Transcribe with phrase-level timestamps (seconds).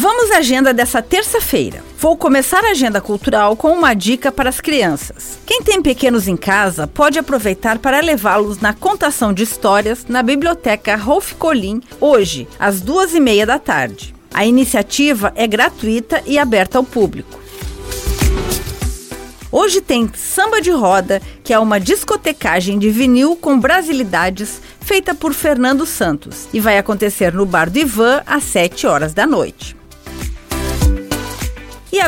[0.00, 1.82] Vamos à agenda dessa terça-feira.
[1.98, 5.40] Vou começar a agenda cultural com uma dica para as crianças.
[5.44, 10.94] Quem tem pequenos em casa pode aproveitar para levá-los na contação de histórias na Biblioteca
[10.94, 14.14] Rolf Colim, hoje, às duas e meia da tarde.
[14.32, 17.40] A iniciativa é gratuita e aberta ao público.
[19.50, 25.34] Hoje tem Samba de Roda, que é uma discotecagem de vinil com brasilidades feita por
[25.34, 29.77] Fernando Santos e vai acontecer no Bar do Ivan às 7 horas da noite.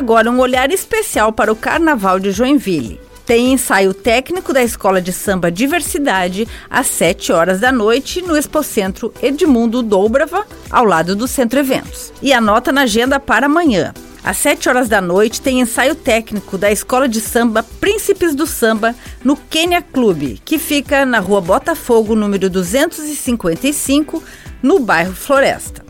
[0.00, 2.98] Agora um olhar especial para o Carnaval de Joinville.
[3.26, 9.12] Tem ensaio técnico da Escola de Samba Diversidade às 7 horas da noite no Expocentro
[9.22, 12.14] Edmundo Dobrava, ao lado do Centro Eventos.
[12.22, 13.92] E anota na agenda para amanhã.
[14.24, 18.94] Às 7 horas da noite tem ensaio técnico da Escola de Samba Príncipes do Samba
[19.22, 24.24] no Quênia Clube, que fica na rua Botafogo, número 255,
[24.62, 25.89] no bairro Floresta.